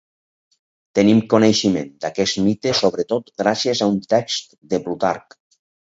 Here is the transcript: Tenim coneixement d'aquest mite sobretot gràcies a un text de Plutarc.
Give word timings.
Tenim 0.99 1.19
coneixement 1.33 1.91
d'aquest 2.05 2.39
mite 2.47 2.73
sobretot 2.79 3.29
gràcies 3.43 3.83
a 3.85 3.89
un 3.95 4.01
text 4.15 4.57
de 4.73 4.85
Plutarc. 4.87 5.37